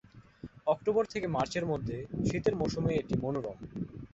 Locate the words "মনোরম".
3.23-3.57